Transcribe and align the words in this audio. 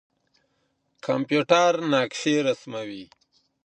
کمپيوټر 1.05 1.71
نقشې 1.91 2.35
رسموي. 2.47 3.03